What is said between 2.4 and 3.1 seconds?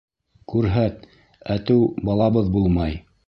булмай.